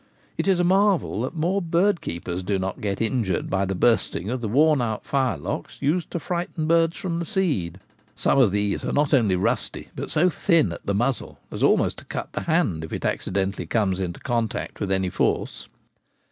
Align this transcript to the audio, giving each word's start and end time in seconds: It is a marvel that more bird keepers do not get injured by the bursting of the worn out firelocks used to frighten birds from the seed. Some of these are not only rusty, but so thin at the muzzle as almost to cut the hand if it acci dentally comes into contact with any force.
It 0.35 0.47
is 0.47 0.59
a 0.59 0.63
marvel 0.63 1.21
that 1.21 1.35
more 1.35 1.61
bird 1.61 2.01
keepers 2.01 2.41
do 2.41 2.57
not 2.57 2.81
get 2.81 2.99
injured 2.99 3.51
by 3.51 3.65
the 3.67 3.75
bursting 3.75 4.31
of 4.31 4.41
the 4.41 4.47
worn 4.47 4.81
out 4.81 5.05
firelocks 5.05 5.79
used 5.79 6.09
to 6.09 6.19
frighten 6.19 6.65
birds 6.65 6.97
from 6.97 7.19
the 7.19 7.25
seed. 7.27 7.79
Some 8.15 8.39
of 8.39 8.51
these 8.51 8.83
are 8.83 8.93
not 8.93 9.13
only 9.13 9.35
rusty, 9.35 9.89
but 9.95 10.09
so 10.09 10.27
thin 10.31 10.73
at 10.73 10.83
the 10.87 10.95
muzzle 10.95 11.37
as 11.51 11.61
almost 11.61 11.97
to 11.99 12.05
cut 12.05 12.33
the 12.33 12.41
hand 12.41 12.83
if 12.83 12.91
it 12.91 13.03
acci 13.03 13.31
dentally 13.31 13.69
comes 13.69 13.99
into 13.99 14.19
contact 14.19 14.79
with 14.79 14.91
any 14.91 15.11
force. 15.11 15.67